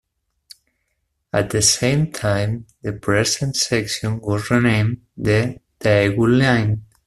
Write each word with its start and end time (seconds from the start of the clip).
At 1.31 1.51
the 1.51 1.61
same 1.61 2.11
time 2.11 2.65
the 2.81 2.91
present 2.93 3.55
section 3.55 4.19
was 4.19 4.49
renamed 4.49 5.05
the 5.15 5.59
Daegu 5.79 6.39
Line. 6.41 6.83